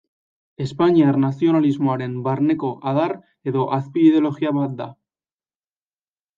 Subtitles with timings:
[0.63, 3.15] Espainiar nazionalismoaren barneko adar
[3.53, 4.93] edo azpi-ideologia bat da.